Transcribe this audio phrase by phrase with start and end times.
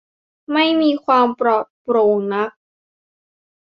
[0.53, 2.49] ไม่มีความปลอดโปร่งนัก